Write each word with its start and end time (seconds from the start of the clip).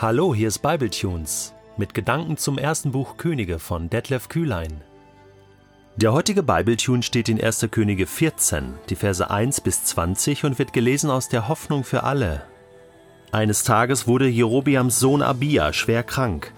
Hallo, 0.00 0.32
hier 0.32 0.46
ist 0.46 0.60
Bibletunes 0.60 1.54
mit 1.76 1.92
Gedanken 1.92 2.36
zum 2.36 2.56
ersten 2.56 2.92
Buch 2.92 3.16
Könige 3.16 3.58
von 3.58 3.90
Detlef 3.90 4.28
Kühlein. 4.28 4.80
Der 5.96 6.12
heutige 6.12 6.44
Bibletune 6.44 7.02
steht 7.02 7.28
in 7.28 7.42
1. 7.42 7.66
Könige 7.72 8.06
14, 8.06 8.74
die 8.90 8.94
Verse 8.94 9.28
1 9.28 9.60
bis 9.60 9.82
20 9.86 10.44
und 10.44 10.60
wird 10.60 10.72
gelesen 10.72 11.10
aus 11.10 11.28
der 11.28 11.48
Hoffnung 11.48 11.82
für 11.82 12.04
alle. 12.04 12.44
Eines 13.32 13.64
Tages 13.64 14.06
wurde 14.06 14.28
Jerobiams 14.28 15.00
Sohn 15.00 15.20
Abia 15.20 15.72
schwer 15.72 16.04
krank. 16.04 16.52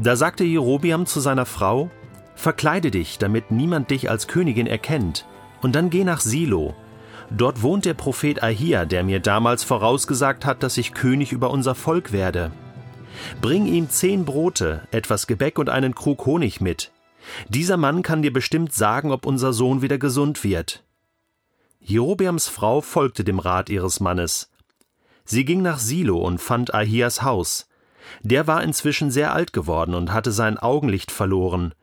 Da 0.00 0.16
sagte 0.16 0.42
Jerobiam 0.42 1.06
zu 1.06 1.20
seiner 1.20 1.46
Frau: 1.46 1.90
Verkleide 2.34 2.90
dich, 2.90 3.18
damit 3.18 3.52
niemand 3.52 3.92
dich 3.92 4.10
als 4.10 4.26
Königin 4.26 4.66
erkennt, 4.66 5.26
und 5.62 5.76
dann 5.76 5.90
geh 5.90 6.02
nach 6.02 6.20
Silo. 6.20 6.74
Dort 7.30 7.62
wohnt 7.62 7.84
der 7.84 7.94
Prophet 7.94 8.42
Ahia, 8.42 8.84
der 8.84 9.04
mir 9.04 9.20
damals 9.20 9.62
vorausgesagt 9.62 10.44
hat, 10.44 10.64
dass 10.64 10.76
ich 10.76 10.92
König 10.92 11.30
über 11.30 11.52
unser 11.52 11.76
Volk 11.76 12.10
werde. 12.10 12.50
Bring 13.40 13.66
ihm 13.66 13.88
zehn 13.88 14.24
Brote, 14.24 14.86
etwas 14.90 15.26
Gebäck 15.26 15.58
und 15.58 15.68
einen 15.68 15.94
Krug 15.94 16.26
Honig 16.26 16.60
mit. 16.60 16.92
Dieser 17.48 17.76
Mann 17.76 18.02
kann 18.02 18.22
dir 18.22 18.32
bestimmt 18.32 18.72
sagen, 18.72 19.12
ob 19.12 19.26
unser 19.26 19.52
Sohn 19.52 19.82
wieder 19.82 19.98
gesund 19.98 20.44
wird. 20.44 20.84
Jerobeams 21.80 22.48
Frau 22.48 22.80
folgte 22.80 23.24
dem 23.24 23.38
Rat 23.38 23.70
ihres 23.70 24.00
Mannes. 24.00 24.50
Sie 25.24 25.44
ging 25.44 25.62
nach 25.62 25.78
Silo 25.78 26.18
und 26.18 26.38
fand 26.38 26.74
Ahias 26.74 27.22
Haus. 27.22 27.68
Der 28.22 28.46
war 28.46 28.62
inzwischen 28.62 29.10
sehr 29.10 29.32
alt 29.32 29.52
geworden 29.52 29.94
und 29.94 30.12
hatte 30.12 30.32
sein 30.32 30.58
Augenlicht 30.58 31.10
verloren. 31.10 31.74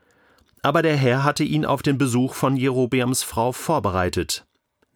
Aber 0.62 0.81
der 0.81 0.98
Herr 0.98 1.23
hatte 1.23 1.44
ihn 1.44 1.66
auf 1.66 1.81
den 1.81 1.98
Besuch 1.98 2.34
von 2.34 2.58
Jerobeams 2.58 3.23
Frau 3.23 3.52
vorbereitet. 3.52 4.45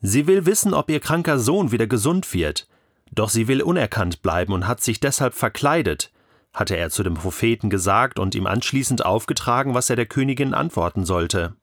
Sie 0.01 0.27
will 0.27 0.45
wissen, 0.45 0.73
ob 0.73 0.89
ihr 0.89 0.99
kranker 0.99 1.39
Sohn 1.39 1.71
wieder 1.71 1.87
gesund 1.87 2.33
wird. 2.33 2.67
Doch 3.11 3.29
sie 3.29 3.47
will 3.47 3.61
unerkannt 3.61 4.21
bleiben 4.21 4.53
und 4.53 4.67
hat 4.67 4.81
sich 4.81 4.99
deshalb 4.99 5.33
verkleidet, 5.33 6.10
hatte 6.53 6.75
er 6.75 6.89
zu 6.89 7.03
dem 7.03 7.15
Propheten 7.15 7.69
gesagt 7.69 8.19
und 8.19 8.35
ihm 8.35 8.45
anschließend 8.45 9.05
aufgetragen, 9.05 9.73
was 9.73 9.89
er 9.89 9.95
der 9.95 10.05
Königin 10.05 10.53
antworten 10.53 11.05
sollte. 11.05 11.55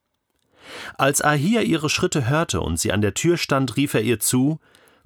Als 0.96 1.22
Ahia 1.22 1.62
ihre 1.62 1.88
Schritte 1.88 2.28
hörte 2.28 2.60
und 2.60 2.78
sie 2.78 2.92
an 2.92 3.00
der 3.00 3.14
Tür 3.14 3.36
stand, 3.36 3.76
rief 3.76 3.94
er 3.94 4.02
ihr 4.02 4.20
zu 4.20 4.60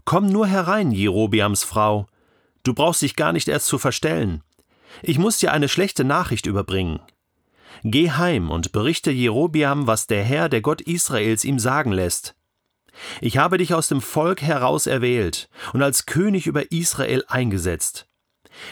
Komm 0.05 0.27
nur 0.27 0.47
herein, 0.47 0.91
Jerobiams 0.91 1.63
Frau. 1.63 2.07
Du 2.65 2.75
brauchst 2.75 3.03
dich 3.03 3.17
gar 3.17 3.33
nicht 3.33 3.49
erst 3.49 3.67
zu 3.67 3.79
verstellen. 3.79 4.43
Ich 5.03 5.19
muss 5.19 5.39
dir 5.39 5.53
eine 5.53 5.69
schlechte 5.69 6.05
Nachricht 6.05 6.47
überbringen. 6.47 7.01
Geh 7.85 8.11
heim 8.11 8.51
und 8.51 8.73
berichte 8.73 9.11
Jerobiam, 9.11 9.87
was 9.87 10.07
der 10.07 10.23
Herr, 10.23 10.49
der 10.49 10.61
Gott 10.61 10.81
Israels, 10.81 11.45
ihm 11.45 11.59
sagen 11.59 11.93
lässt. 11.93 12.35
Ich 13.21 13.39
habe 13.39 13.59
dich 13.59 13.75
aus 13.75 13.89
dem 13.89 14.01
Volk 14.01 14.43
heraus 14.43 14.87
erwählt 14.87 15.49
und 15.73 15.83
als 15.83 16.07
König 16.07 16.47
über 16.47 16.71
Israel 16.71 17.25
eingesetzt. 17.27 18.07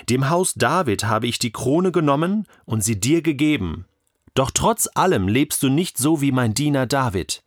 Dem 0.09 0.29
Haus 0.29 0.55
David 0.55 1.05
habe 1.05 1.27
ich 1.27 1.39
die 1.39 1.53
Krone 1.53 1.93
genommen 1.93 2.47
und 2.65 2.85
sie 2.85 3.01
dir 3.01 3.23
gegeben. 3.23 3.87
Doch 4.35 4.51
trotz 4.51 4.89
allem 4.95 5.29
lebst 5.29 5.63
du 5.63 5.69
nicht 5.69 5.99
so 5.99 6.21
wie 6.21 6.33
mein 6.33 6.55
Diener 6.55 6.87
David. 6.87 7.43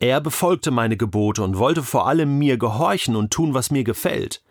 Er 0.00 0.20
befolgte 0.20 0.70
meine 0.70 0.96
Gebote 0.96 1.42
und 1.42 1.58
wollte 1.58 1.82
vor 1.82 2.06
allem 2.06 2.38
mir 2.38 2.58
gehorchen 2.58 3.16
und 3.16 3.30
tun, 3.30 3.54
was 3.54 3.70
mir 3.70 3.84
gefällt. 3.84 4.42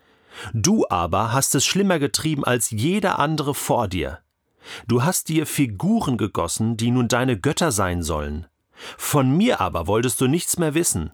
Du 0.52 0.86
aber 0.88 1.32
hast 1.32 1.54
es 1.54 1.64
schlimmer 1.64 1.98
getrieben 1.98 2.44
als 2.44 2.70
jeder 2.70 3.18
andere 3.18 3.54
vor 3.54 3.88
dir. 3.88 4.20
Du 4.88 5.02
hast 5.02 5.28
dir 5.28 5.46
Figuren 5.46 6.16
gegossen, 6.16 6.76
die 6.76 6.90
nun 6.90 7.08
deine 7.08 7.38
Götter 7.38 7.70
sein 7.70 8.02
sollen. 8.02 8.46
Von 8.96 9.36
mir 9.36 9.60
aber 9.60 9.86
wolltest 9.86 10.20
du 10.20 10.26
nichts 10.26 10.58
mehr 10.58 10.74
wissen. 10.74 11.12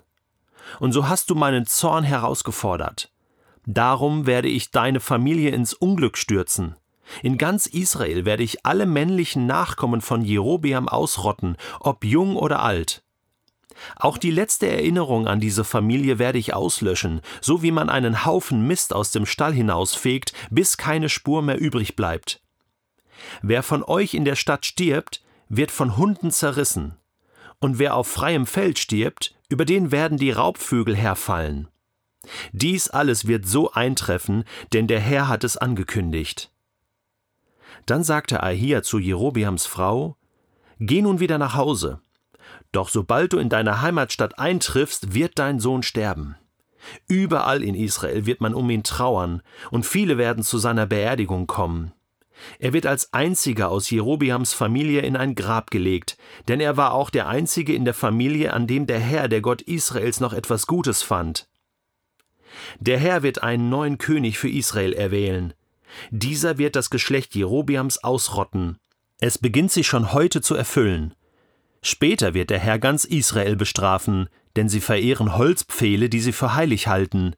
Und 0.79 0.93
so 0.93 1.09
hast 1.09 1.31
du 1.31 1.35
meinen 1.35 1.67
Zorn 1.67 2.05
herausgefordert. 2.05 3.10
Darum 3.73 4.27
werde 4.27 4.49
ich 4.49 4.73
deine 4.73 4.99
Familie 4.99 5.51
ins 5.51 5.75
Unglück 5.75 6.19
stürzen. 6.19 6.75
In 7.23 7.39
ganz 7.39 7.67
Israel 7.67 8.25
werde 8.25 8.43
ich 8.43 8.67
alle 8.67 8.85
männlichen 8.85 9.47
Nachkommen 9.47 10.01
von 10.01 10.23
Jerobeam 10.23 10.89
ausrotten, 10.89 11.57
ob 11.79 12.05
jung 12.05 12.35
oder 12.35 12.63
alt. 12.63 13.05
Auch 13.95 14.19
die 14.19 14.33
letzte 14.33 14.67
Erinnerung 14.69 15.29
an 15.29 15.39
diese 15.39 15.63
Familie 15.63 16.19
werde 16.19 16.39
ich 16.39 16.53
auslöschen, 16.53 17.21
so 17.41 17.63
wie 17.63 17.71
man 17.71 17.91
einen 17.91 18.25
Haufen 18.25 18.67
Mist 18.67 18.93
aus 18.93 19.13
dem 19.13 19.25
Stall 19.25 19.53
hinausfegt, 19.53 20.33
bis 20.51 20.77
keine 20.77 21.09
Spur 21.09 21.41
mehr 21.41 21.61
übrig 21.61 21.95
bleibt. 21.95 22.43
Wer 23.41 23.63
von 23.63 23.85
euch 23.85 24.15
in 24.15 24.25
der 24.25 24.35
Stadt 24.37 24.67
stirbt, 24.67 25.23
wird 25.49 25.71
von 25.71 25.97
Hunden 25.97 26.33
zerrissen, 26.33 26.97
und 27.61 27.79
wer 27.79 27.95
auf 27.95 28.09
freiem 28.09 28.47
Feld 28.47 28.81
stirbt, 28.81 29.37
über 29.49 29.65
den 29.65 29.93
werden 29.93 30.19
die 30.19 30.33
Raubvögel 30.33 30.97
herfallen. 30.97 31.69
Dies 32.53 32.89
alles 32.89 33.27
wird 33.27 33.47
so 33.47 33.73
eintreffen, 33.73 34.45
denn 34.73 34.87
der 34.87 35.01
Herr 35.01 35.29
hat 35.29 35.45
es 35.45 35.57
angekündigt. 35.57 36.51
Dann 37.87 38.05
sagte 38.05 38.43
Ahia 38.43 38.83
zu 38.83 38.99
Jerobiams 38.99 39.67
Frau: 39.67 40.17
Geh 40.79 41.03
nun 41.03 41.21
wieder 41.21 41.39
nach 41.39 41.55
Hause. 41.55 42.01
Doch 42.73 42.89
sobald 42.89 43.33
du 43.33 43.39
in 43.39 43.49
deine 43.49 43.81
Heimatstadt 43.81 44.39
eintriffst, 44.39 45.15
wird 45.15 45.39
dein 45.39 45.61
Sohn 45.61 45.83
sterben. 45.83 46.37
Überall 47.09 47.63
in 47.63 47.75
Israel 47.75 48.27
wird 48.27 48.41
man 48.41 48.55
um 48.55 48.71
ihn 48.71 48.83
trauern, 48.83 49.43
und 49.71 49.85
viele 49.85 50.19
werden 50.19 50.43
zu 50.43 50.59
seiner 50.59 50.87
Beerdigung 50.87 51.47
kommen. 51.47 51.93
Er 52.59 52.73
wird 52.73 52.87
als 52.87 53.13
einziger 53.13 53.71
aus 53.71 53.91
Jerobiams 53.91 54.55
Familie 54.55 55.03
in 55.03 55.17
ein 55.17 55.35
Grab 55.35 55.71
gelegt, 55.71 56.17
denn 56.49 56.59
er 56.61 56.79
war 56.79 56.95
auch 56.95 57.11
der 57.11 57.29
einzige 57.29 57.75
in 57.75 57.85
der 57.85 57.93
Familie, 57.93 58.55
an 58.55 58.67
dem 58.67 58.87
der 58.87 58.99
Herr, 58.99 59.29
der 59.29 59.43
Gott 59.43 59.61
Israels, 59.61 60.21
noch 60.21 60.33
etwas 60.33 60.67
Gutes 60.67 61.03
fand. 61.03 61.50
Der 62.79 62.99
Herr 62.99 63.23
wird 63.23 63.43
einen 63.43 63.69
neuen 63.69 63.99
König 63.99 64.39
für 64.39 64.49
Israel 64.49 64.93
erwählen. 64.93 65.55
Dieser 66.11 66.59
wird 66.59 66.77
das 66.77 66.91
Geschlecht 66.91 67.35
Jerobiams 67.35 68.03
ausrotten. 68.03 68.79
Es 69.21 69.39
beginnt 69.39 69.73
sich 69.73 69.87
schon 69.87 70.13
heute 70.13 70.41
zu 70.41 70.55
erfüllen. 70.55 71.15
Später 71.83 72.35
wird 72.35 72.51
der 72.51 72.59
Herr 72.59 72.79
ganz 72.79 73.05
Israel 73.05 73.57
bestrafen, 73.57 74.29
denn 74.57 74.69
sie 74.69 74.81
verehren 74.81 75.37
Holzpfähle, 75.37 76.09
die 76.09 76.21
sie 76.21 76.33
für 76.33 76.55
heilig 76.55 76.89
halten. 76.89 77.35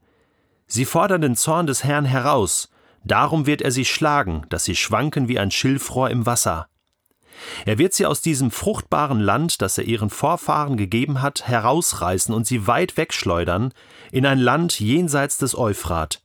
Sie 0.67 0.85
fordern 0.85 1.21
den 1.21 1.37
Zorn 1.37 1.67
des 1.67 1.85
Herrn 1.85 2.05
heraus, 2.05 2.71
darum 3.05 3.47
wird 3.47 3.63
er 3.63 3.71
sie 3.71 3.85
schlagen, 3.85 4.47
dass 4.49 4.65
sie 4.65 4.77
schwanken 4.77 5.29
wie 5.29 5.39
ein 5.39 5.51
Schilfrohr 5.51 6.11
im 6.11 6.27
Wasser. 6.27 6.69
Er 7.65 7.79
wird 7.79 7.95
sie 7.95 8.07
aus 8.07 8.21
diesem 8.21 8.51
fruchtbaren 8.51 9.21
Land, 9.21 9.63
das 9.63 9.79
er 9.79 9.85
ihren 9.85 10.11
Vorfahren 10.11 10.77
gegeben 10.77 11.23
hat, 11.23 11.47
herausreißen 11.47 12.35
und 12.35 12.47
sie 12.47 12.67
weit 12.67 12.97
wegschleudern, 12.97 13.73
in 14.11 14.27
ein 14.27 14.39
Land 14.39 14.81
jenseits 14.81 15.39
des 15.39 15.57
Euphrat. 15.57 16.23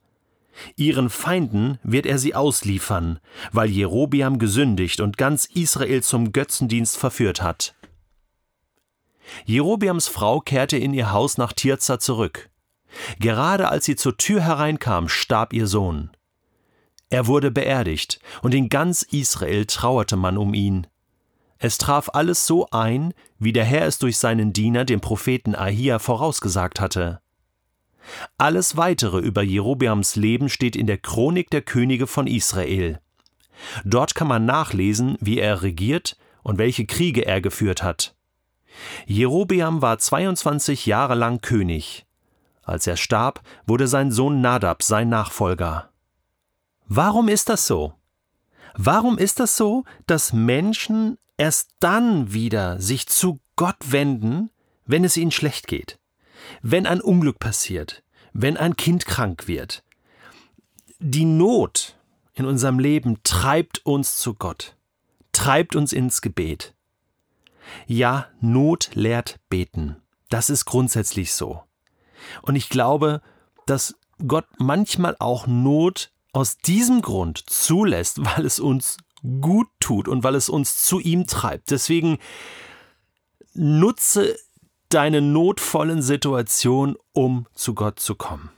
Ihren 0.76 1.08
Feinden 1.08 1.78
wird 1.82 2.06
er 2.06 2.18
sie 2.18 2.34
ausliefern, 2.34 3.20
weil 3.52 3.70
Jerobiam 3.70 4.38
gesündigt 4.38 5.00
und 5.00 5.16
ganz 5.16 5.44
Israel 5.44 6.02
zum 6.02 6.32
Götzendienst 6.32 6.96
verführt 6.96 7.42
hat. 7.42 7.74
Jerobiams 9.44 10.08
Frau 10.08 10.40
kehrte 10.40 10.76
in 10.76 10.94
ihr 10.94 11.12
Haus 11.12 11.38
nach 11.38 11.52
Tirza 11.52 11.98
zurück. 11.98 12.50
Gerade 13.20 13.68
als 13.68 13.84
sie 13.84 13.96
zur 13.96 14.16
Tür 14.16 14.40
hereinkam, 14.40 15.08
starb 15.08 15.52
ihr 15.52 15.66
Sohn. 15.66 16.10
Er 17.10 17.26
wurde 17.26 17.50
beerdigt, 17.50 18.20
und 18.42 18.54
in 18.54 18.68
ganz 18.68 19.02
Israel 19.02 19.66
trauerte 19.66 20.16
man 20.16 20.36
um 20.36 20.54
ihn. 20.54 20.86
Es 21.58 21.78
traf 21.78 22.10
alles 22.12 22.46
so 22.46 22.68
ein, 22.70 23.14
wie 23.38 23.52
der 23.52 23.64
Herr 23.64 23.86
es 23.86 23.98
durch 23.98 24.18
seinen 24.18 24.52
Diener, 24.52 24.84
den 24.84 25.00
Propheten 25.00 25.54
Ahia, 25.54 25.98
vorausgesagt 25.98 26.80
hatte. 26.80 27.20
Alles 28.38 28.76
weitere 28.76 29.18
über 29.18 29.42
Jerobeams 29.42 30.16
Leben 30.16 30.48
steht 30.48 30.76
in 30.76 30.86
der 30.86 30.98
Chronik 30.98 31.50
der 31.50 31.62
Könige 31.62 32.06
von 32.06 32.26
Israel. 32.26 33.00
Dort 33.84 34.14
kann 34.14 34.28
man 34.28 34.44
nachlesen, 34.46 35.16
wie 35.20 35.38
er 35.38 35.62
regiert 35.62 36.16
und 36.42 36.58
welche 36.58 36.86
Kriege 36.86 37.26
er 37.26 37.40
geführt 37.40 37.82
hat. 37.82 38.14
Jerobeam 39.06 39.82
war 39.82 39.98
22 39.98 40.86
Jahre 40.86 41.16
lang 41.16 41.40
König. 41.40 42.06
Als 42.62 42.86
er 42.86 42.96
starb, 42.96 43.42
wurde 43.66 43.88
sein 43.88 44.12
Sohn 44.12 44.40
Nadab 44.40 44.82
sein 44.82 45.08
Nachfolger. 45.08 45.90
Warum 46.86 47.28
ist 47.28 47.48
das 47.48 47.66
so? 47.66 47.97
Warum 48.80 49.18
ist 49.18 49.40
das 49.40 49.56
so, 49.56 49.84
dass 50.06 50.32
Menschen 50.32 51.18
erst 51.36 51.70
dann 51.80 52.32
wieder 52.32 52.80
sich 52.80 53.08
zu 53.08 53.40
Gott 53.56 53.90
wenden, 53.90 54.50
wenn 54.86 55.02
es 55.02 55.16
ihnen 55.16 55.32
schlecht 55.32 55.66
geht, 55.66 55.98
wenn 56.62 56.86
ein 56.86 57.00
Unglück 57.00 57.40
passiert, 57.40 58.04
wenn 58.32 58.56
ein 58.56 58.76
Kind 58.76 59.04
krank 59.04 59.48
wird. 59.48 59.82
Die 61.00 61.24
Not 61.24 61.98
in 62.34 62.44
unserem 62.46 62.78
Leben 62.78 63.18
treibt 63.24 63.84
uns 63.84 64.16
zu 64.18 64.34
Gott, 64.34 64.76
treibt 65.32 65.74
uns 65.74 65.92
ins 65.92 66.22
Gebet. 66.22 66.72
Ja, 67.88 68.28
Not 68.40 68.90
lehrt 68.94 69.40
beten. 69.48 69.96
Das 70.28 70.50
ist 70.50 70.66
grundsätzlich 70.66 71.34
so. 71.34 71.64
Und 72.42 72.54
ich 72.54 72.68
glaube, 72.68 73.22
dass 73.66 73.96
Gott 74.24 74.46
manchmal 74.58 75.16
auch 75.18 75.48
Not 75.48 76.12
aus 76.32 76.58
diesem 76.58 77.02
Grund 77.02 77.38
zulässt, 77.48 78.24
weil 78.24 78.46
es 78.46 78.60
uns 78.60 78.98
gut 79.40 79.68
tut 79.80 80.08
und 80.08 80.22
weil 80.22 80.34
es 80.34 80.48
uns 80.48 80.84
zu 80.84 81.00
ihm 81.00 81.26
treibt. 81.26 81.70
Deswegen 81.70 82.18
nutze 83.54 84.36
deine 84.88 85.20
notvollen 85.20 86.02
Situationen, 86.02 86.96
um 87.12 87.46
zu 87.54 87.74
Gott 87.74 88.00
zu 88.00 88.14
kommen. 88.14 88.50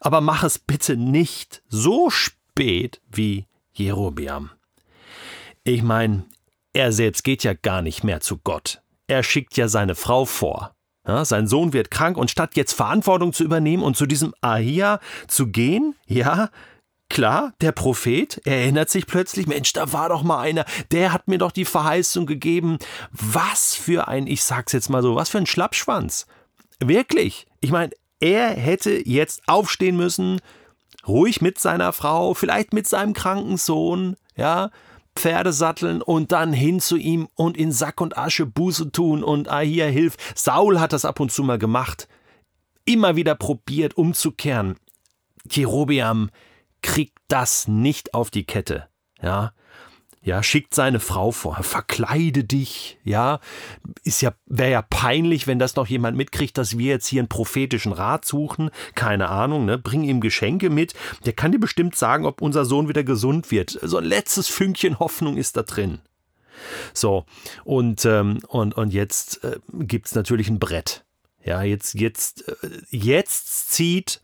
Aber 0.00 0.20
mach 0.20 0.42
es 0.42 0.58
bitte 0.58 0.96
nicht 0.96 1.62
so 1.68 2.10
spät 2.10 3.00
wie 3.10 3.46
Jerobeam. 3.72 4.50
Ich 5.64 5.82
meine, 5.82 6.24
er 6.72 6.92
selbst 6.92 7.24
geht 7.24 7.44
ja 7.44 7.54
gar 7.54 7.82
nicht 7.82 8.04
mehr 8.04 8.20
zu 8.20 8.38
Gott. 8.38 8.82
Er 9.06 9.22
schickt 9.22 9.56
ja 9.56 9.68
seine 9.68 9.94
Frau 9.94 10.24
vor. 10.24 10.74
Ja, 11.06 11.24
sein 11.24 11.46
Sohn 11.46 11.72
wird 11.72 11.92
krank 11.92 12.16
und 12.16 12.30
statt 12.30 12.56
jetzt 12.56 12.72
Verantwortung 12.72 13.32
zu 13.32 13.44
übernehmen 13.44 13.84
und 13.84 13.96
zu 13.96 14.06
diesem 14.06 14.34
Ahia 14.40 14.98
zu 15.28 15.46
gehen, 15.46 15.94
ja, 16.06 16.50
klar, 17.08 17.52
der 17.60 17.72
Prophet 17.72 18.40
erinnert 18.46 18.90
sich 18.90 19.06
plötzlich, 19.06 19.46
Mensch, 19.46 19.72
da 19.72 19.92
war 19.92 20.08
doch 20.08 20.22
mal 20.22 20.40
einer, 20.40 20.64
der 20.90 21.12
hat 21.12 21.28
mir 21.28 21.38
doch 21.38 21.52
die 21.52 21.64
Verheißung 21.64 22.26
gegeben. 22.26 22.78
Was 23.10 23.74
für 23.74 24.08
ein, 24.08 24.26
ich 24.26 24.42
sag's 24.44 24.72
jetzt 24.72 24.90
mal 24.90 25.02
so, 25.02 25.14
was 25.14 25.28
für 25.28 25.38
ein 25.38 25.46
Schlappschwanz. 25.46 26.26
Wirklich. 26.80 27.46
Ich 27.60 27.70
meine, 27.70 27.92
er 28.20 28.50
hätte 28.50 29.08
jetzt 29.08 29.42
aufstehen 29.46 29.96
müssen, 29.96 30.40
ruhig 31.06 31.40
mit 31.40 31.58
seiner 31.58 31.92
Frau, 31.92 32.34
vielleicht 32.34 32.72
mit 32.72 32.86
seinem 32.86 33.12
kranken 33.12 33.56
Sohn, 33.56 34.16
ja, 34.36 34.70
Pferde 35.14 35.52
satteln 35.52 36.02
und 36.02 36.32
dann 36.32 36.52
hin 36.52 36.78
zu 36.78 36.96
ihm 36.96 37.28
und 37.34 37.56
in 37.56 37.72
Sack 37.72 38.00
und 38.00 38.18
Asche 38.18 38.46
Buße 38.46 38.92
tun 38.92 39.24
und 39.24 39.48
ah 39.48 39.60
hier 39.60 39.86
hilf. 39.86 40.16
Saul 40.34 40.78
hat 40.78 40.92
das 40.92 41.04
ab 41.04 41.20
und 41.20 41.32
zu 41.32 41.42
mal 41.42 41.58
gemacht. 41.58 42.06
Immer 42.84 43.16
wieder 43.16 43.34
probiert 43.34 43.96
umzukehren. 43.96 44.76
Jerobeam 45.50 46.30
kriegt 46.86 47.18
das 47.26 47.66
nicht 47.66 48.14
auf 48.14 48.30
die 48.30 48.44
Kette. 48.44 48.86
Ja, 49.20 49.52
ja, 50.22 50.42
schickt 50.42 50.74
seine 50.74 50.98
Frau 50.98 51.30
vor, 51.30 51.56
verkleide 51.62 52.42
dich, 52.42 52.98
ja, 53.04 53.38
ist 54.02 54.22
ja, 54.22 54.34
wäre 54.46 54.70
ja 54.72 54.82
peinlich, 54.82 55.46
wenn 55.46 55.60
das 55.60 55.76
noch 55.76 55.86
jemand 55.86 56.16
mitkriegt, 56.16 56.58
dass 56.58 56.78
wir 56.78 56.86
jetzt 56.86 57.06
hier 57.06 57.20
einen 57.20 57.28
prophetischen 57.28 57.92
Rat 57.92 58.24
suchen, 58.24 58.70
keine 58.96 59.28
Ahnung, 59.28 59.66
ne, 59.66 59.78
bring 59.78 60.02
ihm 60.02 60.20
Geschenke 60.20 60.68
mit, 60.68 60.94
der 61.24 61.32
kann 61.32 61.52
dir 61.52 61.60
bestimmt 61.60 61.94
sagen, 61.94 62.24
ob 62.26 62.42
unser 62.42 62.64
Sohn 62.64 62.88
wieder 62.88 63.04
gesund 63.04 63.52
wird, 63.52 63.78
so 63.82 63.98
ein 63.98 64.04
letztes 64.04 64.48
Fünkchen 64.48 64.98
Hoffnung 64.98 65.36
ist 65.36 65.56
da 65.56 65.62
drin. 65.62 66.00
So, 66.92 67.24
und, 67.64 68.04
ähm, 68.04 68.40
und, 68.48 68.74
und 68.74 68.92
jetzt 68.92 69.44
äh, 69.44 69.58
gibt 69.72 70.06
es 70.06 70.14
natürlich 70.14 70.48
ein 70.48 70.58
Brett. 70.58 71.04
Ja, 71.44 71.62
jetzt, 71.62 71.94
jetzt, 71.94 72.48
äh, 72.48 72.54
jetzt 72.90 73.70
zieht 73.72 74.22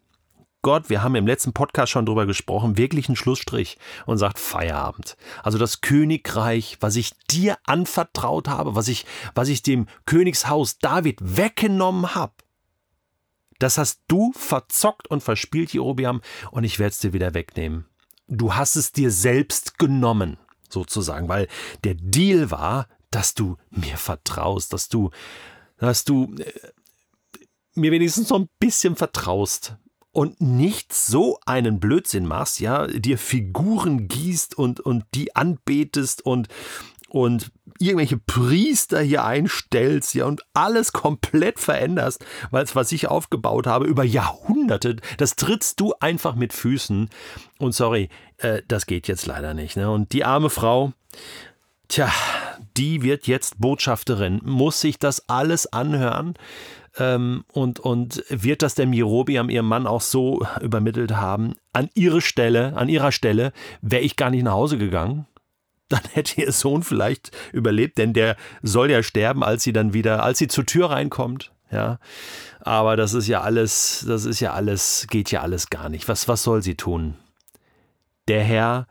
Gott, 0.62 0.88
wir 0.88 1.02
haben 1.02 1.16
im 1.16 1.26
letzten 1.26 1.52
Podcast 1.52 1.90
schon 1.90 2.06
drüber 2.06 2.24
gesprochen, 2.24 2.78
wirklich 2.78 3.08
einen 3.08 3.16
Schlussstrich 3.16 3.78
und 4.06 4.18
sagt 4.18 4.38
Feierabend. 4.38 5.16
Also 5.42 5.58
das 5.58 5.80
Königreich, 5.80 6.76
was 6.78 6.94
ich 6.94 7.14
dir 7.28 7.58
anvertraut 7.64 8.48
habe, 8.48 8.76
was 8.76 8.86
ich, 8.86 9.04
was 9.34 9.48
ich 9.48 9.62
dem 9.62 9.88
Königshaus 10.06 10.78
David 10.78 11.18
weggenommen 11.20 12.14
habe, 12.14 12.34
das 13.58 13.76
hast 13.76 14.02
du 14.06 14.32
verzockt 14.34 15.08
und 15.08 15.20
verspielt, 15.20 15.72
Jerobiam, 15.72 16.20
und 16.52 16.62
ich 16.62 16.78
werde 16.78 16.90
es 16.90 17.00
dir 17.00 17.12
wieder 17.12 17.34
wegnehmen. 17.34 17.86
Du 18.28 18.54
hast 18.54 18.76
es 18.76 18.92
dir 18.92 19.10
selbst 19.10 19.80
genommen, 19.80 20.36
sozusagen, 20.68 21.28
weil 21.28 21.48
der 21.82 21.94
Deal 21.94 22.52
war, 22.52 22.86
dass 23.10 23.34
du 23.34 23.56
mir 23.70 23.96
vertraust, 23.96 24.72
dass 24.72 24.88
du, 24.88 25.10
dass 25.76 26.04
du 26.04 26.34
äh, 26.36 26.52
mir 27.74 27.90
wenigstens 27.90 28.28
so 28.28 28.36
ein 28.36 28.48
bisschen 28.58 28.94
vertraust 28.94 29.76
und 30.12 30.40
nicht 30.40 30.92
so 30.92 31.38
einen 31.46 31.80
Blödsinn 31.80 32.26
machst, 32.26 32.60
ja, 32.60 32.86
dir 32.86 33.18
Figuren 33.18 34.08
gießt 34.08 34.56
und, 34.56 34.78
und 34.80 35.04
die 35.14 35.34
anbetest 35.34 36.24
und, 36.24 36.48
und 37.08 37.50
irgendwelche 37.78 38.18
Priester 38.18 39.00
hier 39.00 39.24
einstellst, 39.24 40.14
ja, 40.14 40.26
und 40.26 40.42
alles 40.52 40.92
komplett 40.92 41.58
veränderst, 41.58 42.24
weil 42.50 42.64
es, 42.64 42.76
was 42.76 42.92
ich 42.92 43.08
aufgebaut 43.08 43.66
habe, 43.66 43.86
über 43.86 44.04
Jahrhunderte, 44.04 44.96
das 45.16 45.34
trittst 45.36 45.80
du 45.80 45.94
einfach 45.98 46.34
mit 46.34 46.52
Füßen. 46.52 47.08
Und 47.58 47.74
sorry, 47.74 48.10
äh, 48.36 48.62
das 48.68 48.86
geht 48.86 49.08
jetzt 49.08 49.26
leider 49.26 49.54
nicht. 49.54 49.76
Ne? 49.76 49.90
Und 49.90 50.12
die 50.12 50.24
arme 50.24 50.50
Frau, 50.50 50.92
tja, 51.88 52.12
die 52.76 53.02
wird 53.02 53.26
jetzt 53.26 53.58
Botschafterin, 53.60 54.40
muss 54.44 54.80
sich 54.80 54.98
das 54.98 55.28
alles 55.28 55.72
anhören 55.72 56.34
ähm, 56.98 57.44
und, 57.52 57.80
und 57.80 58.24
wird 58.28 58.62
das 58.62 58.74
der 58.74 58.86
Mirobiam 58.86 59.48
ihrem 59.48 59.66
Mann 59.66 59.86
auch 59.86 60.00
so 60.00 60.46
übermittelt 60.60 61.12
haben? 61.12 61.54
An 61.72 61.88
ihre 61.94 62.20
Stelle, 62.20 62.76
an 62.76 62.88
ihrer 62.88 63.12
Stelle 63.12 63.52
wäre 63.80 64.02
ich 64.02 64.16
gar 64.16 64.30
nicht 64.30 64.42
nach 64.42 64.52
Hause 64.52 64.78
gegangen. 64.78 65.26
Dann 65.88 66.02
hätte 66.12 66.40
ihr 66.40 66.52
Sohn 66.52 66.82
vielleicht 66.82 67.32
überlebt, 67.52 67.98
denn 67.98 68.14
der 68.14 68.36
soll 68.62 68.90
ja 68.90 69.02
sterben, 69.02 69.44
als 69.44 69.62
sie 69.62 69.74
dann 69.74 69.92
wieder, 69.92 70.22
als 70.22 70.38
sie 70.38 70.48
zur 70.48 70.64
Tür 70.64 70.88
reinkommt. 70.88 71.52
Ja, 71.70 71.98
aber 72.60 72.96
das 72.96 73.12
ist 73.12 73.28
ja 73.28 73.42
alles, 73.42 74.02
das 74.08 74.24
ist 74.24 74.40
ja 74.40 74.54
alles, 74.54 75.06
geht 75.10 75.30
ja 75.30 75.42
alles 75.42 75.68
gar 75.68 75.90
nicht. 75.90 76.08
Was, 76.08 76.28
was 76.28 76.42
soll 76.42 76.62
sie 76.62 76.76
tun? 76.76 77.16
Der 78.26 78.42
Herr 78.42 78.86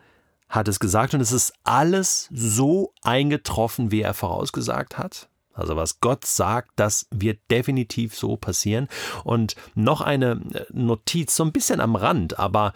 hat 0.47 0.67
es 0.67 0.79
gesagt 0.79 1.15
und 1.15 1.21
es 1.21 1.31
ist 1.31 1.53
alles 1.63 2.27
so 2.31 2.93
eingetroffen, 3.01 3.89
wie 3.89 4.01
er 4.01 4.13
vorausgesagt 4.13 4.97
hat. 4.97 5.29
Also 5.53 5.75
was 5.75 5.99
Gott 5.99 6.25
sagt, 6.25 6.71
das 6.75 7.07
wird 7.11 7.39
definitiv 7.49 8.15
so 8.15 8.37
passieren. 8.37 8.87
Und 9.23 9.55
noch 9.75 10.01
eine 10.01 10.41
äh, 10.53 10.65
Notiz, 10.71 11.35
so 11.35 11.43
ein 11.43 11.51
bisschen 11.51 11.81
am 11.81 11.95
Rand, 11.95 12.39
aber 12.39 12.73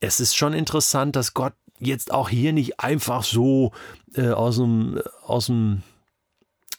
es 0.00 0.20
ist 0.20 0.36
schon 0.36 0.52
interessant, 0.52 1.16
dass 1.16 1.34
Gott 1.34 1.52
jetzt 1.78 2.12
auch 2.12 2.28
hier 2.28 2.52
nicht 2.52 2.80
einfach 2.80 3.24
so 3.24 3.72
äh, 4.14 4.30
aus 4.30 4.56
dem, 4.56 4.98
äh, 4.98 5.02
aus 5.26 5.46
dem 5.46 5.82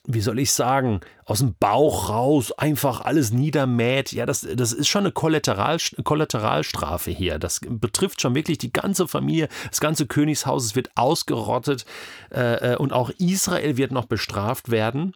wie 0.05 0.21
soll 0.21 0.39
ich 0.39 0.51
sagen, 0.51 1.01
aus 1.25 1.39
dem 1.39 1.55
Bauch 1.59 2.09
raus 2.09 2.51
einfach 2.53 3.01
alles 3.01 3.31
niedermäht. 3.31 4.11
Ja, 4.11 4.25
das, 4.25 4.47
das 4.55 4.73
ist 4.73 4.88
schon 4.88 5.01
eine 5.01 5.11
Kollateral, 5.11 5.77
Kollateralstrafe 6.03 7.11
hier. 7.11 7.38
Das 7.38 7.61
betrifft 7.63 8.19
schon 8.19 8.33
wirklich 8.33 8.57
die 8.57 8.73
ganze 8.73 9.07
Familie, 9.07 9.47
das 9.69 9.79
ganze 9.79 10.07
Königshaus. 10.07 10.75
Wird 10.75 10.89
ausgerottet 10.95 11.85
äh, 12.31 12.75
und 12.77 12.93
auch 12.93 13.11
Israel 13.19 13.77
wird 13.77 13.91
noch 13.91 14.05
bestraft 14.05 14.71
werden. 14.71 15.13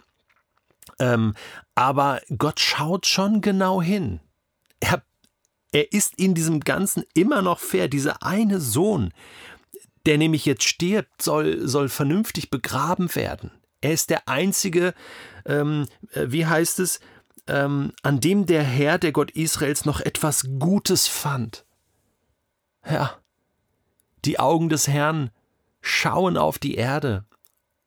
Ähm, 1.00 1.34
aber 1.74 2.22
Gott 2.38 2.60
schaut 2.60 3.06
schon 3.06 3.42
genau 3.42 3.82
hin. 3.82 4.20
Er, 4.80 5.04
er 5.72 5.92
ist 5.92 6.18
in 6.18 6.34
diesem 6.34 6.62
Ganzen 6.62 7.04
immer 7.14 7.42
noch 7.42 7.60
fair. 7.60 7.88
Dieser 7.88 8.24
eine 8.24 8.60
Sohn, 8.60 9.14
der 10.06 10.18
nämlich 10.18 10.46
jetzt 10.46 10.64
stirbt, 10.64 11.22
soll, 11.22 11.68
soll 11.68 11.90
vernünftig 11.90 12.50
begraben 12.50 13.14
werden. 13.16 13.52
Er 13.82 13.94
ist 13.94 14.10
der 14.10 14.28
einzige, 14.28 14.94
ähm, 15.46 15.88
äh, 16.12 16.28
wie 16.30 16.46
heißt 16.46 16.80
es, 16.80 17.00
ähm, 17.48 17.92
an 18.02 18.20
dem 18.20 18.46
der 18.46 18.64
Herr, 18.64 18.98
der 18.98 19.12
Gott 19.12 19.32
Israels, 19.32 19.86
noch 19.86 20.00
etwas 20.00 20.48
Gutes 20.60 21.08
fand. 21.08 21.66
Ja, 22.88 23.18
die 24.24 24.40
Augen 24.40 24.70
des 24.70 24.88
Herrn 24.88 25.30
schauen 25.82 26.38
auf 26.38 26.58
die 26.58 26.76
Erde 26.76 27.26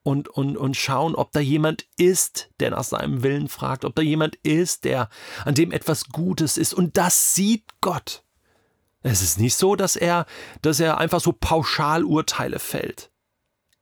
und, 0.09 0.31
und, 0.31 0.57
und 0.57 0.75
schauen, 0.75 1.15
ob 1.15 1.33
da 1.33 1.41
jemand 1.41 1.87
ist, 1.99 2.49
der 2.61 2.71
nach 2.71 2.85
seinem 2.85 3.23
Willen 3.23 3.51
fragt, 3.51 3.85
ob 3.85 3.95
da 3.95 4.01
jemand 4.01 4.37
ist, 4.37 4.85
der 4.85 5.11
an 5.45 5.55
dem 5.55 5.71
etwas 5.71 6.07
Gutes 6.07 6.57
ist. 6.57 6.73
Und 6.73 6.97
das 6.97 7.35
sieht 7.35 7.65
Gott. 7.83 8.25
Es 9.03 9.21
ist 9.21 9.39
nicht 9.39 9.55
so, 9.55 9.77
dass 9.77 9.97
er, 9.97 10.25
dass 10.63 10.81
er 10.81 10.97
einfach 10.97 11.21
so 11.21 11.33
pauschal 11.33 12.05
Urteile 12.05 12.59
fällt. 12.59 13.11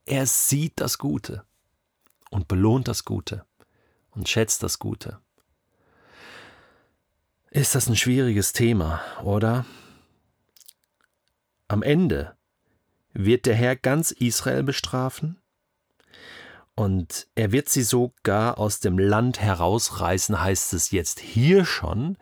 Er 0.05 0.25
sieht 0.25 0.73
das 0.81 0.97
Gute 0.97 1.45
und 2.29 2.49
belohnt 2.49 2.89
das 2.89 3.05
Gute 3.05 3.45
und 4.11 4.27
schätzt 4.27 4.63
das 4.63 4.79
Gute. 4.79 5.21
Ist 7.51 7.73
das 7.73 7.87
ein 7.87 7.95
schwieriges 7.95 8.51
Thema, 8.51 9.01
oder? 9.23 9.65
Am 11.69 11.83
Ende 11.83 12.35
wird 13.13 13.45
der 13.45 13.55
Herr 13.55 13.77
ganz 13.77 14.11
Israel 14.11 14.63
bestrafen 14.63 15.39
und 16.75 17.27
er 17.33 17.51
wird 17.51 17.69
sie 17.69 17.81
sogar 17.81 18.59
aus 18.59 18.79
dem 18.79 18.99
Land 18.99 19.41
herausreißen, 19.41 20.39
heißt 20.39 20.73
es 20.73 20.91
jetzt 20.91 21.19
hier 21.19 21.65
schon, 21.65 22.17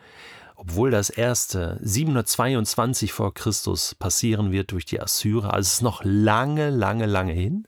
obwohl 0.56 0.92
das 0.92 1.10
erste 1.10 1.78
722 1.82 3.12
vor 3.12 3.34
Christus 3.34 3.96
passieren 3.96 4.54
wird 4.54 4.72
durch 4.72 4.86
die 4.86 5.02
Assyrer. 5.02 5.54
Also 5.54 5.68
es 5.68 5.74
ist 5.74 5.82
noch 5.82 6.02
lange, 6.06 6.70
lange, 6.70 7.06
lange 7.06 7.34
hin. 7.34 7.68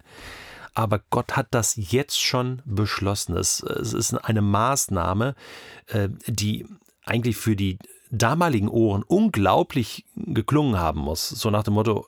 Aber 0.74 1.02
Gott 1.10 1.36
hat 1.36 1.48
das 1.52 1.74
jetzt 1.76 2.22
schon 2.22 2.62
beschlossen. 2.64 3.36
Es, 3.36 3.62
es 3.62 3.92
ist 3.92 4.14
eine 4.14 4.42
Maßnahme, 4.42 5.36
äh, 5.88 6.08
die 6.28 6.66
eigentlich 7.04 7.36
für 7.36 7.58
die 7.58 7.80
damaligen 8.12 8.70
Ohren 8.70 9.04
unglaublich 9.04 10.06
geklungen 10.16 10.80
haben 10.80 11.02
muss. 11.02 11.28
So 11.28 11.50
nach 11.50 11.64
dem 11.64 11.74
Motto, 11.74 12.08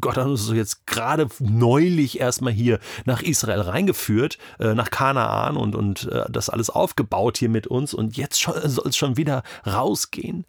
Gott 0.00 0.16
hat 0.16 0.26
uns 0.26 0.50
jetzt 0.52 0.86
gerade 0.86 1.28
neulich 1.38 2.20
erstmal 2.20 2.52
hier 2.52 2.78
nach 3.04 3.22
Israel 3.22 3.60
reingeführt, 3.60 4.38
äh, 4.58 4.74
nach 4.74 4.90
Kanaan 4.90 5.56
und, 5.56 5.74
und 5.74 6.10
äh, 6.10 6.24
das 6.30 6.48
alles 6.48 6.70
aufgebaut 6.70 7.38
hier 7.38 7.48
mit 7.48 7.66
uns 7.66 7.94
und 7.94 8.16
jetzt 8.16 8.40
soll 8.42 8.88
es 8.88 8.96
schon 8.96 9.16
wieder 9.16 9.42
rausgehen. 9.66 10.44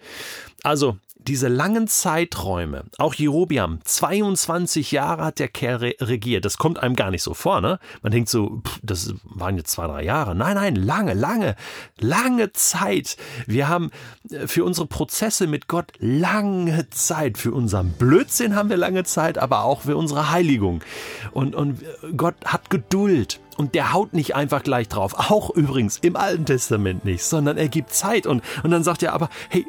Also 0.63 0.97
diese 1.27 1.47
langen 1.47 1.87
Zeiträume, 1.87 2.85
auch 2.97 3.13
Jerobiam, 3.15 3.79
22 3.83 4.91
Jahre 4.91 5.25
hat 5.25 5.39
der 5.39 5.47
Kerl 5.47 5.95
regiert. 5.99 6.45
Das 6.45 6.57
kommt 6.57 6.79
einem 6.79 6.95
gar 6.95 7.11
nicht 7.11 7.23
so 7.23 7.33
vor, 7.33 7.61
ne? 7.61 7.79
Man 8.03 8.11
denkt 8.11 8.29
so, 8.29 8.61
pff, 8.65 8.79
das 8.83 9.13
waren 9.23 9.57
jetzt 9.57 9.71
zwei, 9.71 9.87
drei 9.87 10.03
Jahre. 10.03 10.35
Nein, 10.35 10.55
nein, 10.55 10.75
lange, 10.75 11.13
lange, 11.13 11.55
lange 11.99 12.53
Zeit. 12.53 13.17
Wir 13.47 13.67
haben 13.67 13.91
äh, 14.29 14.47
für 14.47 14.63
unsere 14.63 14.87
Prozesse 14.87 15.47
mit 15.47 15.67
Gott 15.67 15.93
lange 15.99 16.89
Zeit. 16.91 17.37
Für 17.37 17.51
unseren 17.51 17.91
Blödsinn 17.93 18.55
haben 18.55 18.69
wir 18.69 18.77
lange 18.77 19.03
Zeit, 19.03 19.37
aber 19.37 19.63
auch 19.63 19.81
für 19.81 19.97
unsere 19.97 20.31
Heiligung. 20.31 20.83
Und, 21.31 21.55
und 21.55 21.79
Gott 22.15 22.35
hat 22.45 22.69
Geduld. 22.69 23.39
Und 23.57 23.73
der 23.73 23.93
haut 23.93 24.13
nicht 24.13 24.35
einfach 24.35 24.63
gleich 24.63 24.89
drauf. 24.89 25.13
Auch 25.31 25.49
übrigens 25.49 25.97
im 25.97 26.17
Alten 26.17 26.45
Testament 26.45 27.05
nicht, 27.05 27.23
sondern 27.23 27.57
er 27.57 27.69
gibt 27.69 27.93
Zeit. 27.93 28.27
Und, 28.27 28.43
und 28.63 28.71
dann 28.71 28.83
sagt 28.83 29.01
er 29.01 29.13
aber, 29.13 29.29
hey, 29.49 29.65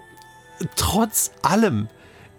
trotz 0.76 1.32
allem, 1.42 1.88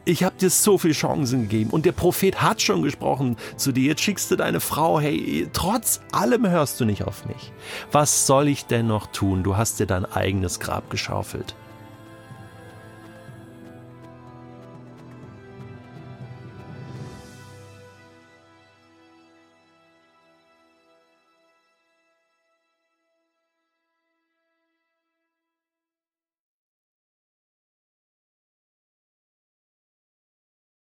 ich 0.05 0.23
habe 0.23 0.37
dir 0.37 0.49
so 0.49 0.77
viele 0.77 0.93
Chancen 0.93 1.43
gegeben 1.43 1.71
und 1.71 1.85
der 1.85 1.91
Prophet 1.91 2.41
hat 2.41 2.61
schon 2.61 2.81
gesprochen 2.81 3.35
zu 3.57 3.71
dir, 3.71 3.83
jetzt 3.83 4.01
schickst 4.01 4.31
du 4.31 4.35
deine 4.37 4.59
Frau, 4.59 4.99
hey, 4.99 5.47
trotz 5.51 5.99
allem 6.11 6.49
hörst 6.49 6.79
du 6.79 6.85
nicht 6.85 7.03
auf 7.03 7.25
mich. 7.25 7.51
Was 7.91 8.25
soll 8.25 8.47
ich 8.47 8.65
denn 8.65 8.87
noch 8.87 9.07
tun? 9.07 9.43
Du 9.43 9.57
hast 9.57 9.79
dir 9.79 9.85
dein 9.85 10.05
eigenes 10.05 10.59
Grab 10.59 10.89
geschaufelt. 10.89 11.55